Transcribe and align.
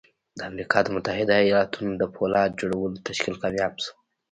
د 0.37 0.39
امريکا 0.49 0.77
د 0.83 0.87
متحده 0.95 1.33
ايالتونو 1.43 1.91
د 1.97 2.03
پولاد 2.15 2.49
جوړولو 2.59 3.03
تشکيل 3.07 3.35
کامياب 3.41 3.73
شو. 3.83 3.93